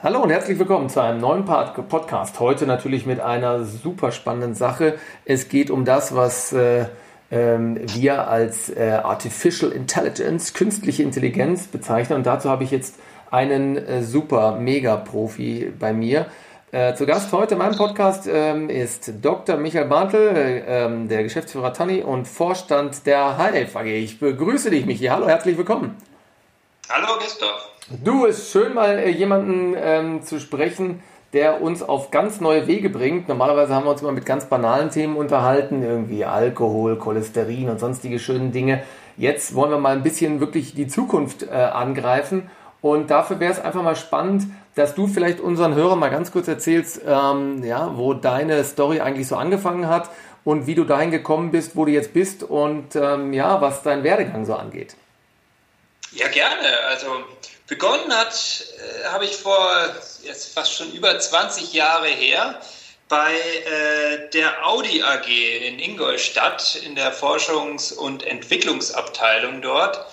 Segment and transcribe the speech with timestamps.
[0.00, 2.38] Hallo und herzlich willkommen zu einem neuen Podcast.
[2.38, 4.96] Heute natürlich mit einer super spannenden Sache.
[5.24, 6.86] Es geht um das, was äh,
[7.32, 12.18] ähm, wir als äh, Artificial Intelligence, künstliche Intelligenz bezeichnen.
[12.18, 12.94] Und dazu habe ich jetzt
[13.32, 16.26] einen äh, super Mega-Profi bei mir.
[16.70, 19.56] Äh, zu Gast heute in meinem Podcast ähm, ist Dr.
[19.56, 23.86] Michael Bartel, äh, ähm, der Geschäftsführer Tanni und Vorstand der HLF AG.
[23.86, 25.06] Ich begrüße dich, Michi.
[25.06, 25.96] Hallo, herzlich willkommen.
[26.88, 27.77] Hallo, Christoph.
[27.90, 31.02] Du, ist schön, mal äh, jemanden ähm, zu sprechen,
[31.32, 33.28] der uns auf ganz neue Wege bringt.
[33.28, 38.18] Normalerweise haben wir uns immer mit ganz banalen Themen unterhalten, irgendwie Alkohol, Cholesterin und sonstige
[38.18, 38.82] schönen Dinge.
[39.16, 42.50] Jetzt wollen wir mal ein bisschen wirklich die Zukunft äh, angreifen.
[42.82, 44.44] Und dafür wäre es einfach mal spannend,
[44.74, 49.28] dass du vielleicht unseren Hörern mal ganz kurz erzählst, ähm, ja, wo deine Story eigentlich
[49.28, 50.10] so angefangen hat
[50.44, 54.04] und wie du dahin gekommen bist, wo du jetzt bist und ähm, ja, was dein
[54.04, 54.94] Werdegang so angeht.
[56.12, 56.68] Ja, gerne.
[56.90, 57.06] Also
[57.68, 62.58] Begonnen hat, äh, habe ich vor jetzt fast schon über 20 Jahre her
[63.08, 70.04] bei äh, der Audi AG in Ingolstadt in der Forschungs- und Entwicklungsabteilung dort.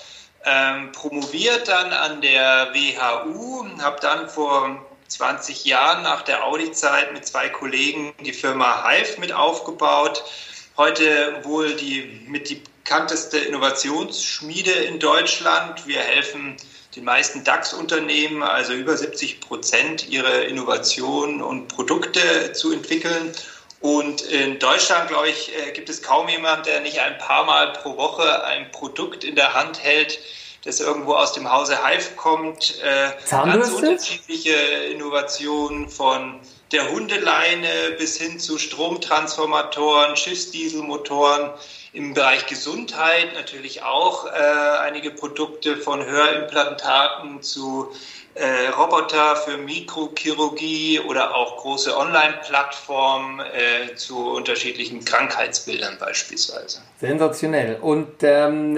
[0.44, 7.26] Ähm, promoviert dann an der WHU, habe dann vor 20 Jahren nach der Audi-Zeit mit
[7.26, 10.23] zwei Kollegen die Firma Hive mit aufgebaut.
[10.76, 15.88] Heute wohl die mit die bekannteste Innovationsschmiede in Deutschland.
[15.88, 16.58] Wir helfen
[16.96, 23.34] den meisten DAX-Unternehmen, also über 70 Prozent, ihre Innovationen und Produkte zu entwickeln.
[23.82, 27.73] Und in Deutschland, glaube ich, äh, gibt es kaum jemand, der nicht ein paar Mal
[27.73, 30.20] pro Woche ein Produkt in der Hand hält,
[30.64, 32.82] das irgendwo aus dem Hause Hive kommt.
[32.82, 33.72] Äh, Zahnbürste?
[33.73, 36.40] Ganz unterschiedliche Innovationen von
[36.76, 41.52] der Hundeleine bis hin zu Stromtransformatoren, Schiffsdieselmotoren.
[41.94, 44.30] Im Bereich Gesundheit natürlich auch äh,
[44.82, 47.94] einige Produkte von Hörimplantaten zu
[48.34, 56.82] äh, Roboter für Mikrochirurgie oder auch große Online-Plattformen äh, zu unterschiedlichen Krankheitsbildern beispielsweise.
[57.00, 57.78] Sensationell.
[57.80, 58.78] Und ähm,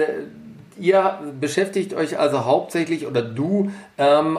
[0.78, 4.38] ihr beschäftigt euch also hauptsächlich oder du ähm,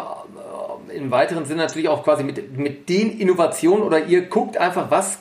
[0.90, 5.20] im weiteren Sinne natürlich auch quasi mit, mit den Innovationen oder ihr guckt einfach, was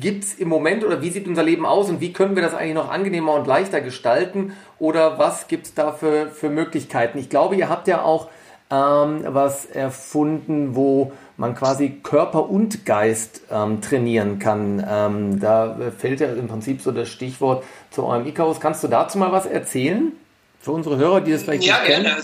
[0.00, 2.54] gibt es im Moment oder wie sieht unser Leben aus und wie können wir das
[2.54, 7.18] eigentlich noch angenehmer und leichter gestalten oder was gibt es da für, für Möglichkeiten?
[7.18, 8.28] Ich glaube, ihr habt ja auch
[8.70, 14.84] ähm, was erfunden, wo man quasi Körper und Geist ähm, trainieren kann.
[14.88, 18.60] Ähm, da fällt ja im Prinzip so das Stichwort zu eurem Icarus.
[18.60, 20.12] Kannst du dazu mal was erzählen?
[20.60, 22.04] Für unsere Hörer, die das vielleicht ja, nicht kennen?
[22.04, 22.22] Gerne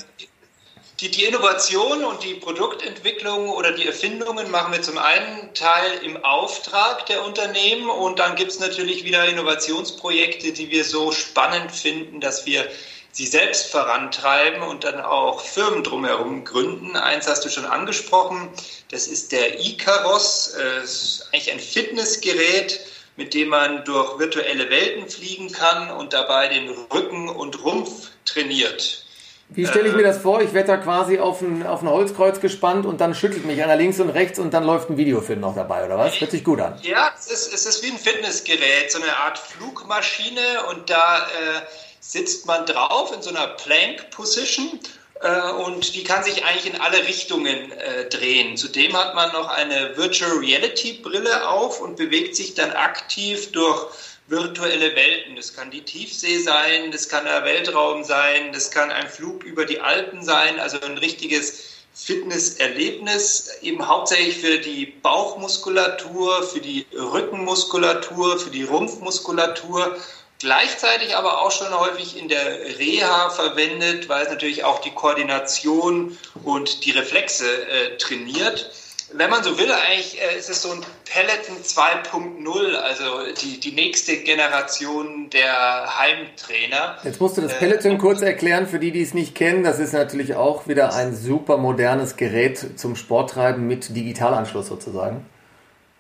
[1.01, 6.25] die, die Innovation und die Produktentwicklung oder die Erfindungen machen wir zum einen Teil im
[6.25, 12.21] Auftrag der Unternehmen und dann gibt es natürlich wieder Innovationsprojekte, die wir so spannend finden,
[12.21, 12.67] dass wir
[13.13, 16.97] sie selbst vorantreiben und dann auch Firmen drumherum gründen.
[16.97, 18.51] Eins hast du schon angesprochen,
[18.91, 20.49] das ist der Icaros,
[20.83, 22.81] ist eigentlich ein Fitnessgerät,
[23.17, 29.06] mit dem man durch virtuelle Welten fliegen kann und dabei den Rücken und Rumpf trainiert.
[29.49, 30.41] Wie stelle ich mir das vor?
[30.43, 33.77] Ich werde da quasi auf ein, auf ein Holzkreuz gespannt und dann schüttelt mich einer
[33.77, 36.21] links und rechts und dann läuft ein Videofilm noch dabei, oder was?
[36.21, 36.79] Hört sich gut an.
[36.83, 41.61] Ja, es ist, es ist wie ein Fitnessgerät, so eine Art Flugmaschine und da äh,
[42.01, 44.81] sitzt man drauf in so einer Plank Position
[45.23, 48.57] äh, und die kann sich eigentlich in alle Richtungen äh, drehen.
[48.57, 53.87] Zudem hat man noch eine Virtual Reality Brille auf und bewegt sich dann aktiv durch
[54.29, 55.37] virtuelle Welten.
[55.37, 59.65] Das kann die Tiefsee sein, das kann der Weltraum sein, das kann ein Flug über
[59.65, 68.39] die Alpen sein, also ein richtiges Fitnesserlebnis, eben hauptsächlich für die Bauchmuskulatur, für die Rückenmuskulatur,
[68.39, 69.97] für die Rumpfmuskulatur,
[70.39, 76.19] gleichzeitig aber auch schon häufig in der Reha verwendet, weil es natürlich auch die Koordination
[76.45, 78.71] und die Reflexe äh, trainiert
[79.19, 83.73] wenn man so will, eigentlich äh, ist es so ein Peloton 2.0, also die, die
[83.73, 86.99] nächste Generation der Heimtrainer.
[87.03, 89.65] Jetzt musst du das äh, Peloton äh, kurz erklären für die, die es nicht kennen.
[89.65, 95.25] Das ist natürlich auch wieder ein super modernes Gerät zum Sporttreiben mit Digitalanschluss sozusagen.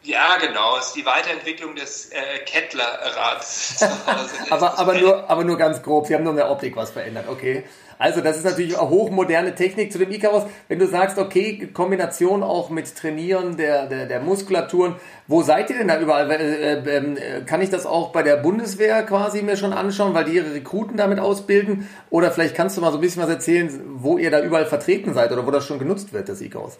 [0.02, 0.76] Ja, genau.
[0.78, 3.84] Es ist die Weiterentwicklung des äh, Kettler-Rads
[4.50, 6.06] aber, aber, nur, aber nur ganz grob.
[6.06, 7.26] Sie haben nur in der Optik was verändert.
[7.28, 7.64] Okay.
[7.98, 10.44] Also das ist natürlich hochmoderne Technik zu dem Icarus.
[10.68, 14.96] Wenn du sagst, okay, Kombination auch mit Trainieren der, der, der Muskulaturen,
[15.26, 16.30] wo seid ihr denn da überall?
[16.30, 17.16] Äh, äh, ähm,
[17.46, 20.96] kann ich das auch bei der Bundeswehr quasi mir schon anschauen, weil die ihre Rekruten
[20.96, 21.88] damit ausbilden?
[22.10, 25.14] Oder vielleicht kannst du mal so ein bisschen was erzählen, wo ihr da überall vertreten
[25.14, 26.78] seid oder wo das schon genutzt wird, das Icarus?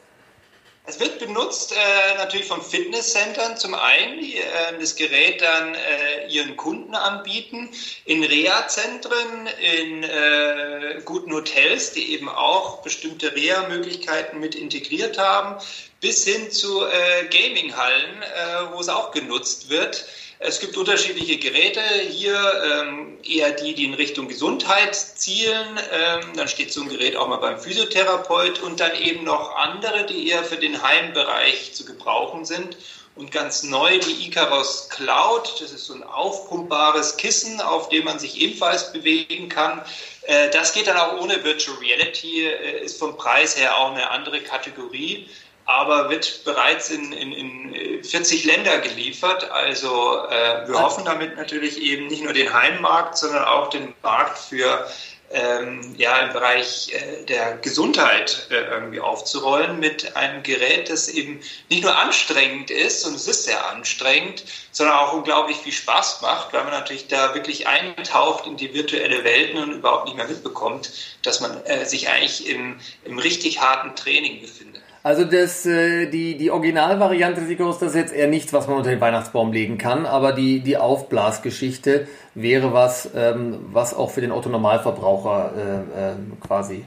[0.89, 6.29] Es wird benutzt äh, natürlich von Fitnesscentern zum einen, die äh, das Gerät dann äh,
[6.29, 7.71] ihren Kunden anbieten,
[8.05, 15.61] in Reha-Zentren, in äh, guten Hotels, die eben auch bestimmte Reha-Möglichkeiten mit integriert haben,
[16.01, 20.07] bis hin zu äh, Gaming-Hallen, äh, wo es auch genutzt wird.
[20.39, 21.81] Es gibt unterschiedliche Geräte,
[22.11, 25.81] hier ähm, eher die, die in Richtung Gesundheit zielen.
[25.93, 30.05] Ähm, dann steht so ein Gerät auch mal beim Physiotherapeut und dann eben noch andere,
[30.05, 32.77] die eher für den Heimbereich zu gebrauchen sind.
[33.15, 38.19] Und ganz neu die Icaros Cloud, das ist so ein aufpumpbares Kissen, auf dem man
[38.19, 39.81] sich ebenfalls bewegen kann.
[40.25, 44.11] Äh, das geht dann auch ohne Virtual Reality, äh, ist vom Preis her auch eine
[44.11, 45.31] andere Kategorie
[45.67, 49.51] aber wird bereits in, in, in 40 Länder geliefert.
[49.51, 54.39] Also äh, wir hoffen damit natürlich eben nicht nur den Heimmarkt, sondern auch den Markt
[54.39, 54.87] für
[55.31, 61.41] ähm, ja, im Bereich äh, der Gesundheit äh, irgendwie aufzurollen mit einem Gerät, das eben
[61.69, 66.53] nicht nur anstrengend ist, und es ist sehr anstrengend, sondern auch unglaublich viel Spaß macht,
[66.53, 70.93] weil man natürlich da wirklich eintaucht in die virtuelle Welt und überhaupt nicht mehr mitbekommt,
[71.23, 74.76] dass man äh, sich eigentlich im, im richtig harten Training befindet.
[75.07, 78.79] Also das, äh, die, die Originalvariante des Icarus, das ist jetzt eher nichts, was man
[78.79, 84.21] unter den Weihnachtsbaum legen kann, aber die, die Aufblasgeschichte wäre was, ähm, was auch für
[84.21, 85.53] den Otto-Normalverbraucher
[85.95, 86.15] äh, äh,
[86.45, 86.85] quasi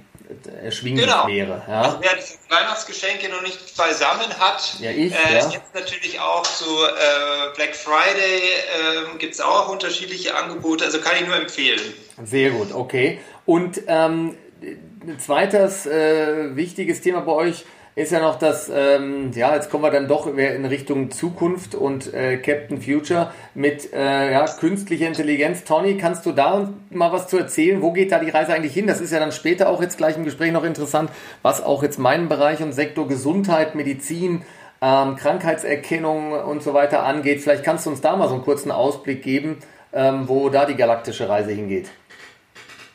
[0.61, 1.27] erschwinglich genau.
[1.27, 1.61] wäre.
[1.65, 1.81] Ja?
[1.83, 5.49] Also wer die Weihnachtsgeschenke noch nicht beisammen hat, ja, ich, äh, ja.
[5.51, 11.13] jetzt natürlich auch zu äh, Black Friday äh, gibt es auch unterschiedliche Angebote, also kann
[11.21, 11.79] ich nur empfehlen.
[12.21, 13.21] Sehr gut, okay.
[13.45, 17.63] Und ähm, ein zweites äh, wichtiges Thema bei euch,
[17.99, 22.13] ist ja noch das, ähm, ja, jetzt kommen wir dann doch in Richtung Zukunft und
[22.13, 25.65] äh, Captain Future mit äh, ja, künstlicher Intelligenz.
[25.65, 27.81] Tony, kannst du da mal was zu erzählen?
[27.81, 28.87] Wo geht da die Reise eigentlich hin?
[28.87, 31.11] Das ist ja dann später auch jetzt gleich im Gespräch noch interessant,
[31.41, 34.43] was auch jetzt meinen Bereich und Sektor Gesundheit, Medizin,
[34.81, 37.41] ähm, Krankheitserkennung und so weiter angeht.
[37.41, 39.59] Vielleicht kannst du uns da mal so einen kurzen Ausblick geben,
[39.91, 41.89] ähm, wo da die galaktische Reise hingeht.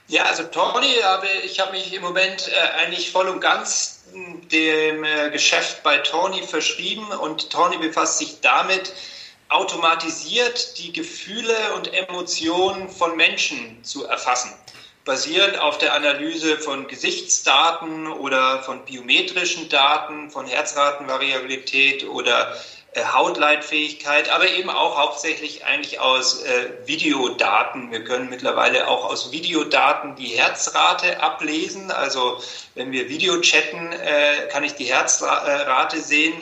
[0.09, 0.87] Ja, also Tony,
[1.45, 6.43] ich habe mich im Moment äh, eigentlich voll und ganz dem äh, Geschäft bei Tony
[6.43, 8.93] verschrieben und Tony befasst sich damit,
[9.49, 14.53] automatisiert die Gefühle und Emotionen von Menschen zu erfassen,
[15.05, 22.57] basierend auf der Analyse von Gesichtsdaten oder von biometrischen Daten, von Herzratenvariabilität oder
[22.97, 27.91] Hautleitfähigkeit, aber eben auch hauptsächlich eigentlich aus äh, Videodaten.
[27.91, 31.91] Wir können mittlerweile auch aus Videodaten die Herzrate ablesen.
[31.91, 32.41] Also
[32.75, 36.35] wenn wir Video chatten, äh, kann ich die Herzrate sehen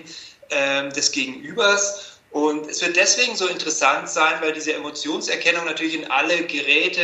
[0.50, 2.11] äh, des Gegenübers.
[2.32, 7.02] Und es wird deswegen so interessant sein, weil diese Emotionserkennung natürlich in alle Geräte,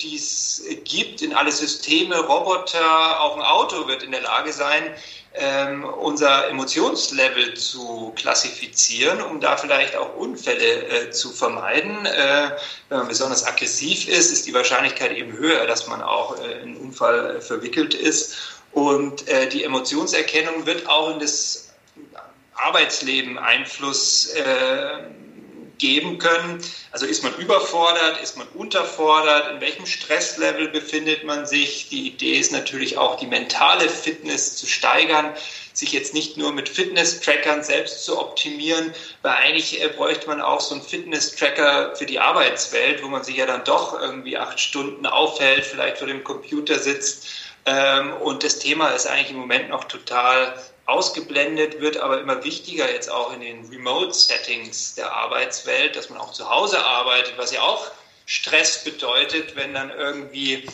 [0.00, 4.94] die es gibt, in alle Systeme, Roboter, auch ein Auto wird in der Lage sein,
[5.34, 12.06] ähm, unser Emotionslevel zu klassifizieren, um da vielleicht auch Unfälle äh, zu vermeiden.
[12.06, 12.52] Äh,
[12.88, 16.78] wenn man besonders aggressiv ist, ist die Wahrscheinlichkeit eben höher, dass man auch äh, in
[16.78, 18.36] Unfall verwickelt ist.
[18.72, 21.65] Und äh, die Emotionserkennung wird auch in das
[22.56, 24.98] Arbeitsleben Einfluss äh,
[25.78, 26.62] geben können.
[26.90, 31.88] Also ist man überfordert, ist man unterfordert, in welchem Stresslevel befindet man sich.
[31.88, 35.34] Die Idee ist natürlich auch, die mentale Fitness zu steigern,
[35.72, 40.60] sich jetzt nicht nur mit Fitness-Trackern selbst zu optimieren, weil eigentlich äh, bräuchte man auch
[40.60, 45.04] so einen Fitness-Tracker für die Arbeitswelt, wo man sich ja dann doch irgendwie acht Stunden
[45.04, 47.26] aufhält, vielleicht vor dem Computer sitzt.
[47.66, 50.54] Ähm, und das Thema ist eigentlich im Moment noch total
[50.86, 56.32] ausgeblendet, wird aber immer wichtiger jetzt auch in den Remote-Settings der Arbeitswelt, dass man auch
[56.32, 57.90] zu Hause arbeitet, was ja auch
[58.26, 60.66] Stress bedeutet, wenn dann irgendwie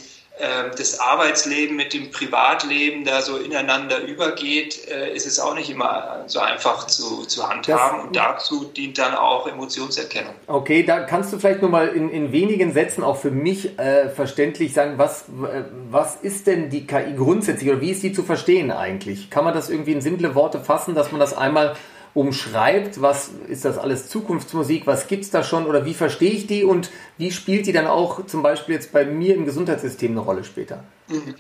[0.77, 6.25] das Arbeitsleben mit dem Privatleben da so ineinander übergeht, äh, ist es auch nicht immer
[6.27, 7.99] so einfach zu, zu handhaben.
[7.99, 10.35] Das, und dazu dient dann auch Emotionserkennung.
[10.47, 14.09] Okay, da kannst du vielleicht nur mal in, in wenigen Sätzen auch für mich äh,
[14.09, 18.23] verständlich sagen, was, äh, was ist denn die KI grundsätzlich oder wie ist die zu
[18.23, 19.31] verstehen eigentlich?
[19.31, 21.77] Kann man das irgendwie in simple Worte fassen, dass man das einmal
[22.15, 26.47] umschreibt, was ist das alles Zukunftsmusik, was gibt es da schon oder wie verstehe ich
[26.47, 30.21] die und wie spielt die dann auch zum Beispiel jetzt bei mir im Gesundheitssystem eine
[30.21, 30.85] Rolle später?
[31.09, 31.35] Mhm.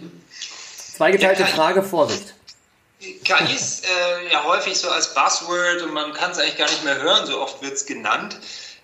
[0.96, 2.34] Zweigeteilte ja, Frage, Vorsicht.
[3.00, 6.84] KI ist äh, ja häufig so als Buzzword und man kann es eigentlich gar nicht
[6.84, 8.38] mehr hören, so oft wird es genannt.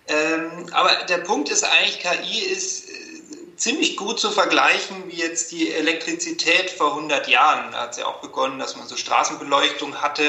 [0.07, 5.51] Ähm, aber der Punkt ist eigentlich, KI ist äh, ziemlich gut zu vergleichen wie jetzt
[5.51, 7.71] die Elektrizität vor 100 Jahren.
[7.71, 10.23] Da hat es ja auch begonnen, dass man so Straßenbeleuchtung hatte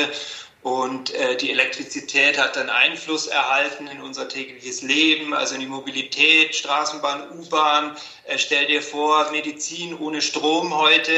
[0.63, 5.67] und äh, die Elektrizität hat dann Einfluss erhalten in unser tägliches Leben, also in die
[5.67, 7.97] Mobilität, Straßenbahn, U-Bahn.
[8.25, 11.13] Äh, stell dir vor, Medizin ohne Strom heute.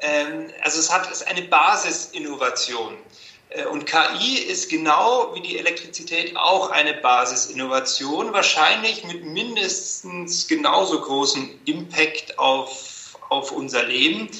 [0.00, 2.96] Ähm, also es hat es eine Basisinnovation.
[3.50, 11.02] Äh, und KI ist genau wie die Elektrizität auch eine Basisinnovation, wahrscheinlich mit mindestens genauso
[11.02, 14.30] großem Impact auf, auf unser Leben.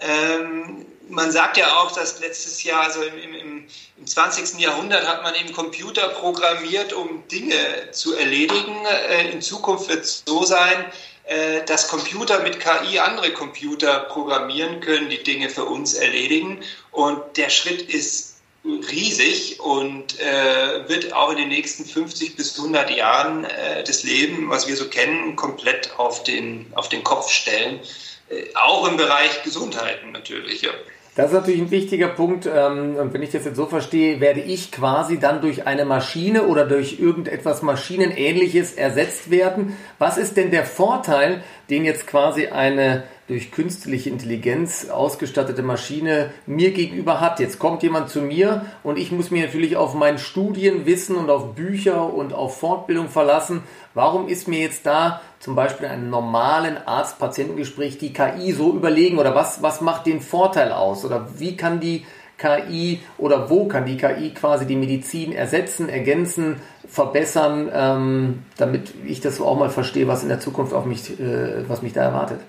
[0.00, 3.66] Ähm, man sagt ja auch, dass letztes Jahr, also im, im,
[3.98, 4.60] im 20.
[4.60, 7.56] Jahrhundert, hat man eben Computer programmiert, um Dinge
[7.92, 8.84] zu erledigen.
[9.08, 10.86] Äh, in Zukunft wird es so sein,
[11.24, 16.62] äh, dass Computer mit KI andere Computer programmieren können, die Dinge für uns erledigen.
[16.90, 18.34] Und der Schritt ist
[18.64, 24.48] riesig und äh, wird auch in den nächsten 50 bis 100 Jahren äh, das Leben,
[24.48, 27.80] was wir so kennen, komplett auf den, auf den Kopf stellen.
[28.28, 30.62] Äh, auch im Bereich Gesundheiten natürlich.
[30.62, 30.70] Ja.
[31.16, 32.46] Das ist natürlich ein wichtiger Punkt.
[32.46, 36.44] Ähm, und wenn ich das jetzt so verstehe, werde ich quasi dann durch eine Maschine
[36.44, 39.76] oder durch irgendetwas Maschinenähnliches ersetzt werden.
[39.98, 46.72] Was ist denn der Vorteil, den jetzt quasi eine durch künstliche Intelligenz ausgestattete Maschine mir
[46.72, 47.40] gegenüber hat.
[47.40, 51.54] Jetzt kommt jemand zu mir und ich muss mich natürlich auf mein Studienwissen und auf
[51.54, 53.62] Bücher und auf Fortbildung verlassen.
[53.94, 59.18] Warum ist mir jetzt da zum Beispiel in einem normalen Arzt-Patientengespräch die KI so überlegen
[59.18, 62.04] oder was, was macht den Vorteil aus oder wie kann die
[62.36, 69.20] KI oder wo kann die KI quasi die Medizin ersetzen, ergänzen, verbessern, ähm, damit ich
[69.20, 72.40] das auch mal verstehe, was in der Zukunft auf mich, äh, was mich da erwartet?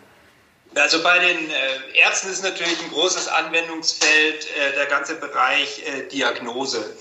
[0.75, 6.03] Also bei den äh, Ärzten ist natürlich ein großes Anwendungsfeld äh, der ganze Bereich äh,
[6.10, 6.94] Diagnose.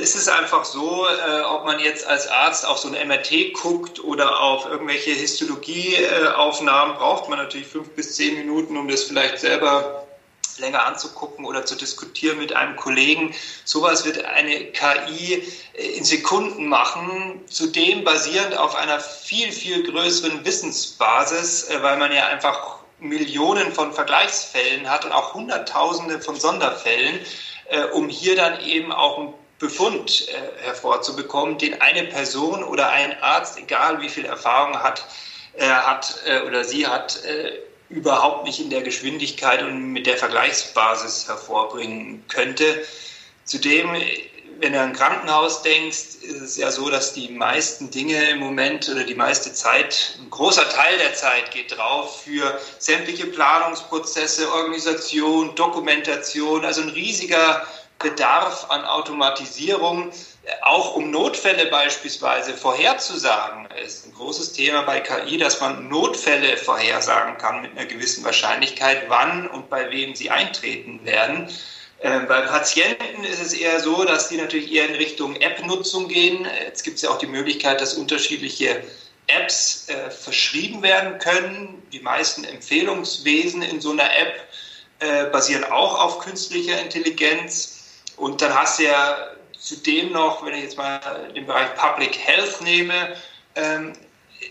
[0.00, 1.06] Ist es einfach so,
[1.50, 7.28] ob man jetzt als Arzt auf so ein MRT guckt oder auf irgendwelche Histologieaufnahmen, braucht
[7.28, 10.04] man natürlich fünf bis zehn Minuten, um das vielleicht selber
[10.58, 13.32] länger anzugucken oder zu diskutieren mit einem Kollegen.
[13.64, 21.68] Sowas wird eine KI in Sekunden machen, zudem basierend auf einer viel, viel größeren Wissensbasis,
[21.82, 27.20] weil man ja einfach Millionen von Vergleichsfällen hat und auch Hunderttausende von Sonderfällen,
[27.68, 33.20] äh, um hier dann eben auch einen Befund äh, hervorzubekommen, den eine Person oder ein
[33.22, 35.04] Arzt, egal wie viel Erfahrung hat,
[35.54, 40.16] äh, hat äh, oder sie hat, äh, überhaupt nicht in der Geschwindigkeit und mit der
[40.16, 42.84] Vergleichsbasis hervorbringen könnte.
[43.44, 43.94] Zudem
[44.60, 48.88] wenn du an Krankenhaus denkst, ist es ja so, dass die meisten Dinge im Moment
[48.88, 55.54] oder die meiste Zeit, ein großer Teil der Zeit geht drauf für sämtliche Planungsprozesse, Organisation,
[55.54, 57.66] Dokumentation, also ein riesiger
[57.98, 60.12] Bedarf an Automatisierung,
[60.62, 63.68] auch um Notfälle beispielsweise vorherzusagen.
[63.84, 69.04] Ist ein großes Thema bei KI, dass man Notfälle vorhersagen kann mit einer gewissen Wahrscheinlichkeit,
[69.08, 71.48] wann und bei wem sie eintreten werden.
[72.00, 76.46] Äh, bei Patienten ist es eher so, dass die natürlich eher in Richtung App-Nutzung gehen.
[76.64, 78.82] Jetzt gibt es ja auch die Möglichkeit, dass unterschiedliche
[79.26, 81.82] Apps äh, verschrieben werden können.
[81.92, 84.48] Die meisten Empfehlungswesen in so einer App
[85.00, 87.84] äh, basieren auch auf künstlicher Intelligenz.
[88.16, 91.00] Und dann hast du ja zudem noch, wenn ich jetzt mal
[91.34, 93.16] den Bereich Public Health nehme,
[93.54, 93.92] ähm,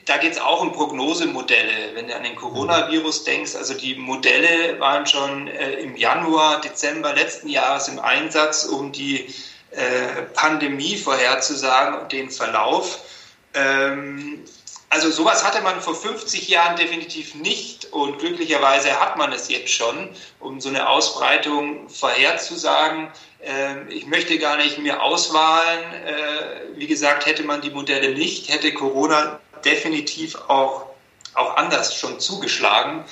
[0.06, 1.96] da geht es auch um Prognosemodelle.
[1.96, 7.14] Wenn du an den Coronavirus denkst, also die Modelle waren schon äh, im Januar, Dezember
[7.14, 9.34] letzten Jahres im Einsatz, um die
[9.72, 13.00] äh, Pandemie vorherzusagen und den Verlauf.
[13.54, 14.44] Ähm,
[14.90, 19.72] also sowas hatte man vor 50 Jahren definitiv nicht und glücklicherweise hat man es jetzt
[19.72, 23.12] schon, um so eine Ausbreitung vorherzusagen.
[23.42, 25.94] Ähm, ich möchte gar nicht mehr auswahlen.
[26.06, 30.86] Äh, wie gesagt, hätte man die Modelle nicht, hätte Corona definitiv auch,
[31.34, 33.04] auch anders schon zugeschlagen.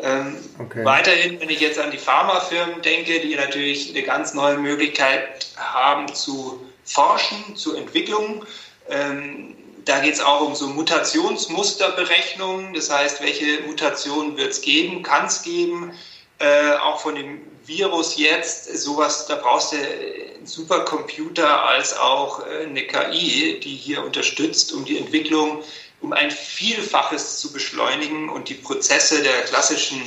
[0.00, 0.84] Ähm, okay.
[0.84, 6.12] Weiterhin, wenn ich jetzt an die Pharmafirmen denke, die natürlich eine ganz neue Möglichkeit haben
[6.14, 8.44] zu forschen, zu Entwicklung.
[8.88, 15.02] Ähm, da geht es auch um so Mutationsmusterberechnungen, das heißt, welche Mutationen wird es geben,
[15.02, 15.92] kann es geben,
[16.38, 22.66] äh, auch von dem Virus jetzt, sowas, da brauchst du einen Supercomputer als auch äh,
[22.66, 25.62] eine KI, die hier unterstützt, um die Entwicklung
[26.02, 30.02] um ein Vielfaches zu beschleunigen und die Prozesse der klassischen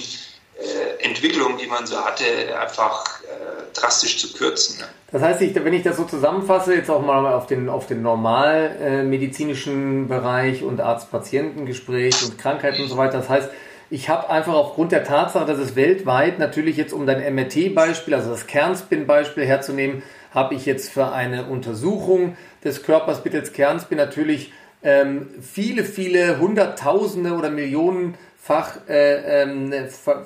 [0.57, 2.23] äh, Entwicklung, die man so hatte,
[2.59, 4.79] einfach äh, drastisch zu kürzen.
[4.79, 4.85] Ne?
[5.11, 8.01] Das heißt, ich, wenn ich das so zusammenfasse, jetzt auch mal auf den, auf den
[8.01, 13.49] normal äh, Bereich und Arzt-Patienten-Gespräch und Krankheiten und so weiter, das heißt,
[13.89, 18.31] ich habe einfach aufgrund der Tatsache, dass es weltweit natürlich jetzt um dein MRT-Beispiel, also
[18.31, 24.51] das Kernspin-Beispiel herzunehmen, habe ich jetzt für eine Untersuchung des Körpers mittels Kernspin natürlich
[24.85, 29.73] ähm, viele, viele Hunderttausende oder Millionenfach äh, ähm,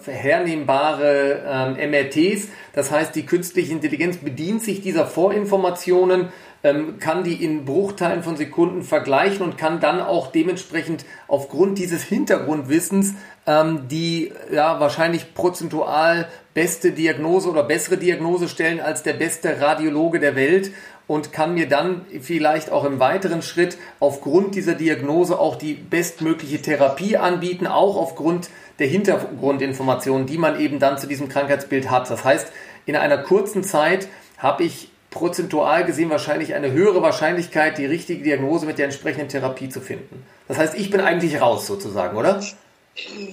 [0.06, 2.50] hernehmbare ähm, MRTs.
[2.74, 6.28] Das heißt, die künstliche Intelligenz bedient sich dieser Vorinformationen,
[6.62, 12.04] ähm, kann die in Bruchteilen von Sekunden vergleichen und kann dann auch dementsprechend aufgrund dieses
[12.04, 13.14] Hintergrundwissens
[13.50, 20.20] ähm, die ja wahrscheinlich prozentual beste Diagnose oder bessere Diagnose stellen als der beste Radiologe
[20.20, 20.72] der Welt
[21.10, 26.62] und kann mir dann vielleicht auch im weiteren Schritt aufgrund dieser Diagnose auch die bestmögliche
[26.62, 32.12] Therapie anbieten, auch aufgrund der Hintergrundinformationen, die man eben dann zu diesem Krankheitsbild hat.
[32.12, 32.50] Das heißt,
[32.86, 38.68] in einer kurzen Zeit habe ich prozentual gesehen wahrscheinlich eine höhere Wahrscheinlichkeit, die richtige Diagnose
[38.68, 40.24] mit der entsprechenden Therapie zu finden.
[40.48, 42.40] Das heißt, ich bin eigentlich raus sozusagen, oder?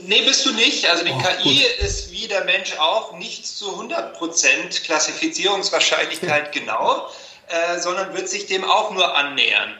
[0.07, 0.89] Nee, bist du nicht.
[0.89, 1.87] Also die oh, KI gut.
[1.87, 7.07] ist wie der Mensch auch nicht zu 100% Klassifizierungswahrscheinlichkeit genau,
[7.49, 9.75] äh, sondern wird sich dem auch nur annähern.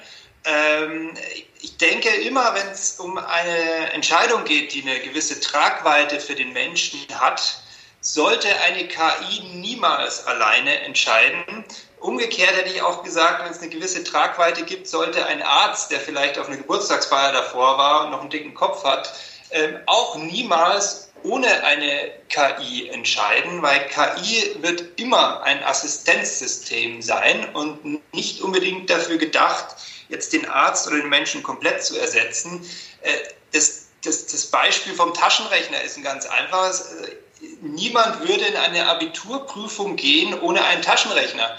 [0.45, 1.15] Ähm,
[1.61, 6.53] ich denke immer, wenn es um eine Entscheidung geht, die eine gewisse Tragweite für den
[6.53, 7.61] Menschen hat,
[8.01, 11.65] sollte eine KI niemals alleine entscheiden.
[11.99, 15.99] Umgekehrt hätte ich auch gesagt, wenn es eine gewisse Tragweite gibt, sollte ein Arzt, der
[15.99, 19.13] vielleicht auf eine Geburtstagsfeier davor war und noch einen dicken Kopf hat,
[19.51, 28.01] ähm, auch niemals ohne eine KI entscheiden, weil KI wird immer ein Assistenzsystem sein und
[28.15, 29.77] nicht unbedingt dafür gedacht,
[30.09, 32.65] jetzt den Arzt oder den Menschen komplett zu ersetzen.
[33.03, 33.13] Äh,
[33.53, 36.91] das, das, das Beispiel vom Taschenrechner ist ein ganz einfaches
[37.61, 41.57] niemand würde in eine Abiturprüfung gehen ohne einen Taschenrechner, äh,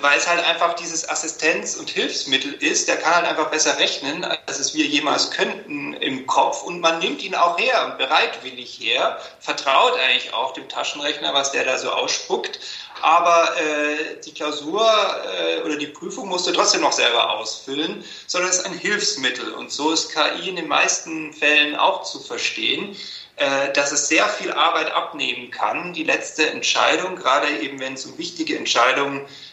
[0.00, 2.88] weil es halt einfach dieses Assistenz- und Hilfsmittel ist.
[2.88, 6.98] Der kann halt einfach besser rechnen, als es wir jemals könnten im Kopf und man
[6.98, 11.78] nimmt ihn auch her und bereitwillig her, vertraut eigentlich auch dem Taschenrechner, was der da
[11.78, 12.58] so ausspuckt.
[13.02, 18.50] Aber äh, die Klausur äh, oder die Prüfung musst du trotzdem noch selber ausfüllen, sondern
[18.50, 19.52] es ist ein Hilfsmittel.
[19.54, 22.96] Und so ist KI in den meisten Fällen auch zu verstehen.
[23.40, 25.94] Äh, dass es sehr viel Arbeit abnehmen kann.
[25.94, 29.49] Die letzte Entscheidung, gerade eben wenn es um wichtige Entscheidungen äh,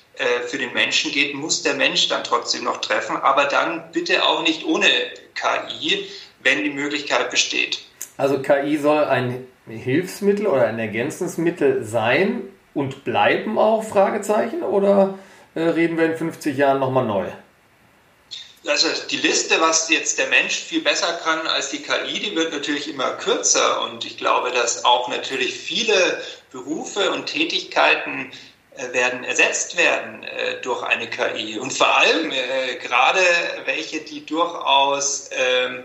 [0.47, 4.41] für den Menschen geht, muss der Mensch dann trotzdem noch treffen, aber dann bitte auch
[4.41, 4.87] nicht ohne
[5.35, 6.07] KI,
[6.41, 7.79] wenn die Möglichkeit besteht.
[8.17, 12.43] Also KI soll ein Hilfsmittel oder ein Ergänzungsmittel sein
[12.73, 15.19] und bleiben auch, Fragezeichen, oder
[15.55, 17.27] äh, reden wir in 50 Jahren nochmal neu?
[18.67, 22.51] also die Liste, was jetzt der Mensch viel besser kann als die KI, die wird
[22.51, 23.81] natürlich immer kürzer.
[23.83, 26.21] Und ich glaube, dass auch natürlich viele
[26.51, 28.35] Berufe und Tätigkeiten äh,
[28.91, 31.59] werden ersetzt werden äh, durch eine KI.
[31.59, 33.19] Und vor allem äh, gerade
[33.65, 35.83] welche, die durchaus ähm,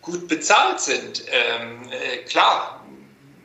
[0.00, 1.24] gut bezahlt sind.
[1.30, 2.84] Ähm, äh, klar,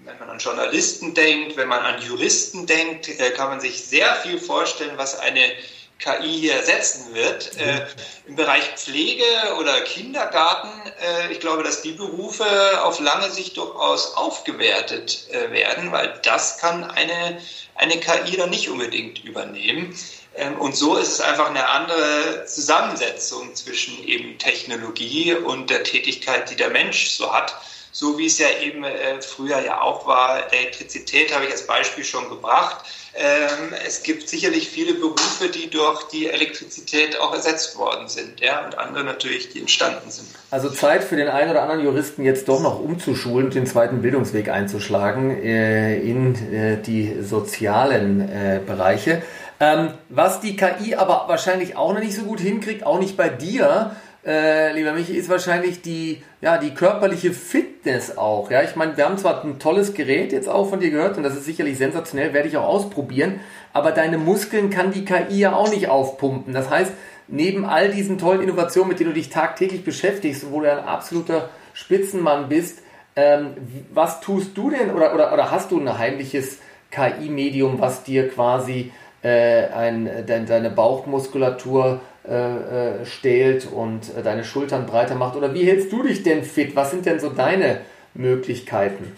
[0.05, 4.15] wenn man an Journalisten denkt, wenn man an Juristen denkt, äh, kann man sich sehr
[4.15, 5.51] viel vorstellen, was eine
[5.99, 7.53] KI hier ersetzen wird.
[7.55, 7.61] Mhm.
[7.61, 7.85] Äh,
[8.27, 9.23] Im Bereich Pflege
[9.59, 10.69] oder Kindergarten,
[11.01, 12.45] äh, ich glaube, dass die Berufe
[12.83, 17.41] auf lange Sicht durchaus aufgewertet äh, werden, weil das kann eine,
[17.75, 19.97] eine KI dann nicht unbedingt übernehmen.
[20.35, 26.49] Ähm, und so ist es einfach eine andere Zusammensetzung zwischen eben Technologie und der Tätigkeit,
[26.49, 27.55] die der Mensch so hat.
[27.91, 32.03] So wie es ja eben äh, früher ja auch war, Elektrizität habe ich als Beispiel
[32.03, 32.85] schon gebracht
[33.17, 38.63] ähm, es gibt sicherlich viele Berufe, die durch die Elektrizität auch ersetzt worden sind, ja,
[38.63, 40.27] und andere natürlich, die entstanden sind.
[40.51, 44.03] Also Zeit für den einen oder anderen Juristen jetzt doch noch umzuschulen und den zweiten
[44.03, 49.23] Bildungsweg einzuschlagen äh, in äh, die sozialen äh, Bereiche.
[49.59, 53.29] Ähm, was die KI aber wahrscheinlich auch noch nicht so gut hinkriegt, auch nicht bei
[53.29, 53.95] dir,
[54.27, 58.51] äh, lieber Michi, ist wahrscheinlich die, ja, die körperliche Fitness auch.
[58.51, 61.23] Ja, ich meine, wir haben zwar ein tolles Gerät jetzt auch von dir gehört und
[61.23, 63.39] das ist sicherlich sensationell, werde ich auch ausprobieren,
[63.71, 66.53] aber deine Muskeln kann die KI ja auch nicht aufpumpen.
[66.53, 66.91] Das heißt,
[67.29, 71.49] neben all diesen tollen Innovationen, mit denen du dich tagtäglich beschäftigst, wo du ein absoluter
[71.73, 72.79] Spitzenmann bist,
[73.15, 73.51] ähm,
[73.93, 76.59] was tust du denn oder, oder, oder hast du ein heimliches
[76.91, 78.91] KI-Medium, was dir quasi
[79.23, 85.35] äh, ein, de, deine Bauchmuskulatur äh, äh, stählt und äh, deine Schultern breiter macht?
[85.35, 86.75] Oder wie hältst du dich denn fit?
[86.75, 87.81] Was sind denn so deine
[88.13, 89.15] Möglichkeiten?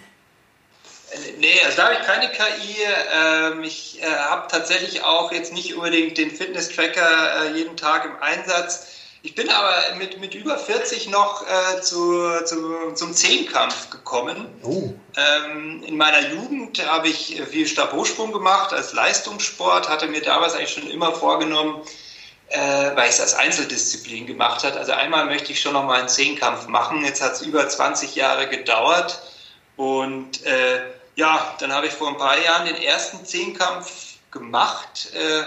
[1.40, 2.76] Nee, also da habe ich keine KI.
[3.16, 9.00] Ähm, ich habe tatsächlich auch jetzt nicht unbedingt den Fitness-Tracker jeden Tag im Einsatz.
[9.22, 14.48] Ich bin aber mit, mit über 40 noch äh, zu, zu, zum Zehnkampf gekommen.
[14.64, 14.94] Oh.
[15.18, 20.72] Ähm, in meiner Jugend habe ich viel Stabhochsprung gemacht als Leistungssport, hatte mir damals eigentlich
[20.72, 21.82] schon immer vorgenommen,
[22.50, 24.78] äh, weil ich es als Einzeldisziplin gemacht habe.
[24.78, 27.04] Also einmal möchte ich schon noch mal einen Zehnkampf machen.
[27.06, 29.22] Jetzt hat es über 20 Jahre gedauert.
[29.78, 30.82] Und äh,
[31.16, 35.12] ja, dann habe ich vor ein paar Jahren den ersten Zehnkampf gemacht.
[35.14, 35.44] Äh,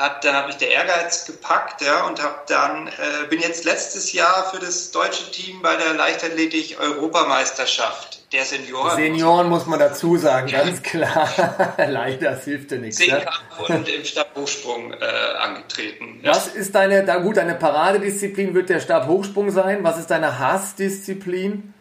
[0.00, 4.12] hat, dann habe ich der Ehrgeiz gepackt ja, und habe dann äh, bin jetzt letztes
[4.12, 8.96] Jahr für das deutsche Team bei der Leichtathletik-Europameisterschaft der Senioren.
[8.96, 11.74] Senioren muss man dazu sagen, ganz klar.
[11.76, 12.96] Leider, das hilft dir nichts.
[12.96, 13.74] Zehnkampf ja.
[13.74, 14.96] und im Stabhochsprung äh,
[15.38, 16.20] angetreten.
[16.24, 19.84] Was ist deine, da gut, deine Paradedisziplin wird der Stabhochsprung sein.
[19.84, 21.74] Was ist deine Hassdisziplin?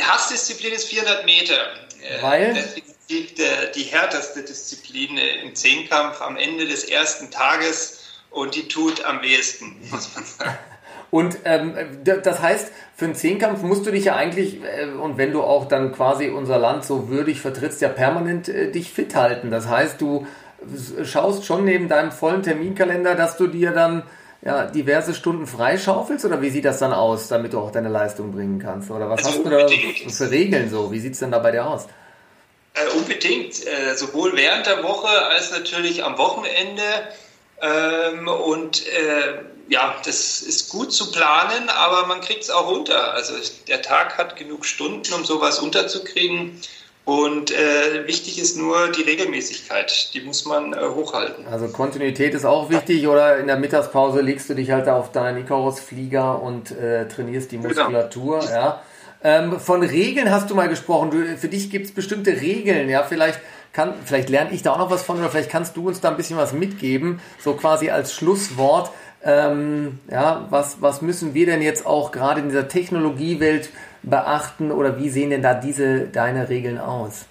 [0.00, 1.58] Hassdisziplin ist 400 Meter.
[2.20, 2.56] Weil?
[3.08, 9.04] Definitiv der, die härteste Disziplin im Zehnkampf am Ende des ersten Tages und die tut
[9.04, 10.58] am wehesten, muss man sagen.
[11.10, 15.32] Und ähm, das heißt, für einen Zehnkampf musst du dich ja eigentlich, äh, und wenn
[15.32, 19.50] du auch dann quasi unser Land so würdig vertrittst, ja permanent äh, dich fit halten.
[19.50, 20.26] Das heißt, du
[21.04, 24.02] schaust schon neben deinem vollen Terminkalender, dass du dir dann
[24.44, 28.32] ja, diverse Stunden freischaufelst oder wie sieht das dann aus, damit du auch deine Leistung
[28.32, 28.90] bringen kannst?
[28.90, 29.68] Oder was also hast du da
[30.10, 30.90] für Regeln so?
[30.90, 31.86] Wie sieht es denn da bei dir aus?
[32.76, 36.82] Äh, unbedingt, äh, sowohl während der Woche als natürlich am Wochenende.
[37.62, 43.14] Ähm, und äh, ja, das ist gut zu planen, aber man kriegt es auch runter.
[43.14, 43.32] Also
[43.66, 46.60] der Tag hat genug Stunden, um sowas unterzukriegen.
[47.06, 51.46] Und äh, wichtig ist nur die Regelmäßigkeit, die muss man äh, hochhalten.
[51.46, 55.38] Also Kontinuität ist auch wichtig oder in der Mittagspause legst du dich halt auf deinen
[55.38, 57.68] Icarus-Flieger und äh, trainierst die genau.
[57.68, 58.40] Muskulatur.
[58.40, 58.50] Genau.
[58.52, 58.82] Ja.
[59.22, 61.10] Ähm, von Regeln hast du mal gesprochen.
[61.10, 62.88] Du, für dich gibt es bestimmte Regeln.
[62.88, 63.40] Ja, vielleicht
[63.72, 66.10] kann, vielleicht lerne ich da auch noch was von oder vielleicht kannst du uns da
[66.10, 68.90] ein bisschen was mitgeben, so quasi als Schlusswort.
[69.22, 73.70] Ähm, ja, was, was müssen wir denn jetzt auch gerade in dieser Technologiewelt
[74.02, 77.26] beachten oder wie sehen denn da diese deine Regeln aus?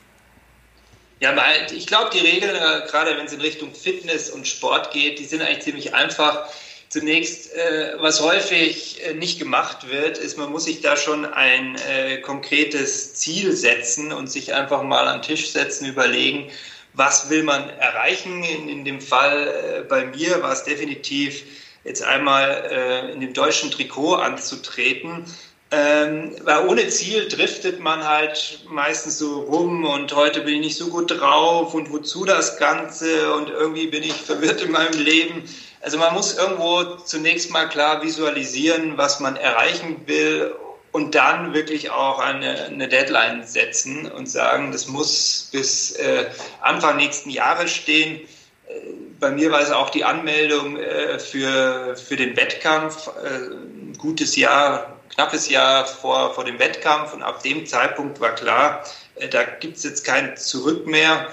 [1.21, 1.33] Ja,
[1.73, 5.25] ich glaube, die Regeln, äh, gerade wenn es in Richtung Fitness und Sport geht, die
[5.25, 6.49] sind eigentlich ziemlich einfach.
[6.89, 11.77] Zunächst, äh, was häufig äh, nicht gemacht wird, ist, man muss sich da schon ein
[12.21, 16.49] konkretes Ziel setzen und sich einfach mal an den Tisch setzen, überlegen,
[16.93, 18.43] was will man erreichen.
[18.43, 21.43] In, in dem Fall bei mir war es definitiv
[21.83, 25.25] jetzt einmal in dem deutschen Trikot anzutreten.
[25.71, 30.77] Ähm, weil ohne Ziel driftet man halt meistens so rum und heute bin ich nicht
[30.77, 35.43] so gut drauf und wozu das Ganze und irgendwie bin ich verwirrt in meinem Leben.
[35.85, 40.55] Also man muss irgendwo zunächst mal klar visualisieren, was man erreichen will
[40.91, 46.25] und dann wirklich auch eine, eine Deadline setzen und sagen, das muss bis äh,
[46.61, 48.19] Anfang nächsten Jahres stehen.
[48.67, 48.73] Äh,
[49.19, 53.11] bei mir war es auch die Anmeldung äh, für, für den Wettkampf.
[53.23, 58.33] Äh, ein gutes Jahr knappes Jahr vor, vor dem Wettkampf und ab dem Zeitpunkt war
[58.33, 58.83] klar,
[59.17, 61.27] äh, da gibt es jetzt kein Zurück mehr.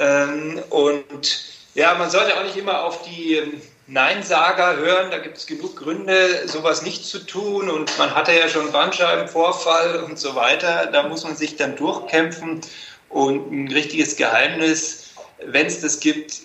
[0.00, 5.36] Ähm, und ja, man sollte auch nicht immer auf die ähm, Neinsager hören, da gibt
[5.38, 10.34] es genug Gründe, sowas nicht zu tun und man hatte ja schon Bandscheibenvorfall und so
[10.36, 10.86] weiter.
[10.86, 12.60] Da muss man sich dann durchkämpfen
[13.08, 15.10] und ein richtiges Geheimnis,
[15.44, 16.40] wenn es das gibt,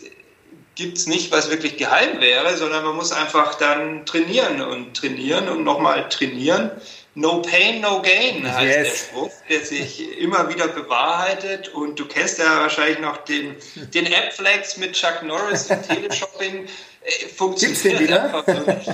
[0.75, 5.47] gibt es nicht, was wirklich geheim wäre, sondern man muss einfach dann trainieren und trainieren
[5.47, 6.71] und nochmal trainieren.
[7.19, 8.87] No pain, no gain heißt yes.
[8.87, 11.69] der Spruch, der sich immer wieder bewahrheitet.
[11.69, 13.55] Und du kennst ja wahrscheinlich noch den,
[13.91, 16.67] den App-Flex mit Chuck Norris im Teleshopping.
[17.07, 18.91] Äh, funktioniert einfach so nicht.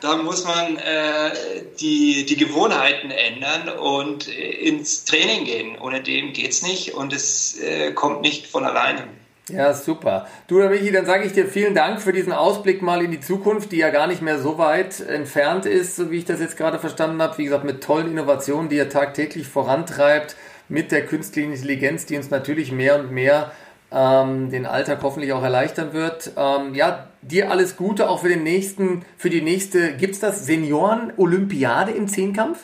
[0.00, 1.32] Da muss man äh,
[1.80, 5.78] die, die Gewohnheiten ändern und ins Training gehen.
[5.80, 9.08] Ohne dem geht es nicht und es äh, kommt nicht von alleine.
[9.48, 10.28] Ja, super.
[10.46, 13.72] Du, Michi, dann sage ich dir vielen Dank für diesen Ausblick mal in die Zukunft,
[13.72, 16.78] die ja gar nicht mehr so weit entfernt ist, so wie ich das jetzt gerade
[16.78, 17.38] verstanden habe.
[17.38, 20.36] Wie gesagt, mit tollen Innovationen, die ihr tagtäglich vorantreibt,
[20.68, 23.50] mit der künstlichen Intelligenz, die uns natürlich mehr und mehr
[23.90, 26.30] ähm, den Alltag hoffentlich auch erleichtern wird.
[26.36, 30.46] Ähm, ja, dir alles Gute auch für den nächsten, für die nächste, gibt es das
[30.46, 32.60] Senioren-Olympiade im Zehnkampf?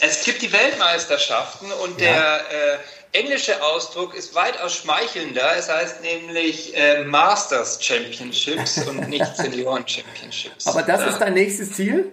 [0.00, 2.12] Es gibt die Weltmeisterschaften und ja.
[2.12, 2.78] der äh,
[3.14, 5.56] englische Ausdruck ist weitaus schmeichelnder.
[5.56, 10.66] Es heißt nämlich äh, Masters Championships und nicht Senioren Championships.
[10.66, 11.06] Aber das ja.
[11.06, 12.12] ist dein nächstes Ziel?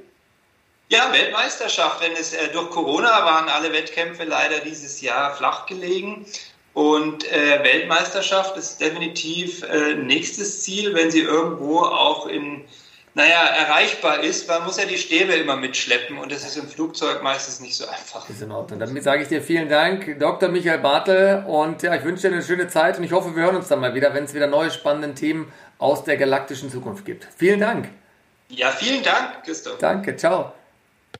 [0.89, 2.01] Ja, Weltmeisterschaft.
[2.01, 6.25] Wenn es äh, durch Corona waren alle Wettkämpfe leider dieses Jahr flach gelegen.
[6.73, 12.63] Und äh, Weltmeisterschaft ist definitiv äh, nächstes Ziel, wenn sie irgendwo auch in
[13.13, 14.47] naja, erreichbar ist.
[14.47, 17.85] Man muss ja die Stäbe immer mitschleppen und das ist im Flugzeug meistens nicht so
[17.87, 18.29] einfach.
[18.29, 18.79] Ist in Ordnung.
[18.79, 20.49] Damit sage ich dir vielen Dank, Dr.
[20.49, 21.43] Michael Bartel.
[21.45, 23.79] Und ja, ich wünsche dir eine schöne Zeit und ich hoffe, wir hören uns dann
[23.79, 27.27] mal wieder, wenn es wieder neue spannende Themen aus der galaktischen Zukunft gibt.
[27.35, 27.89] Vielen Dank.
[28.47, 29.77] Ja, vielen Dank, Christoph.
[29.79, 30.53] Danke, ciao.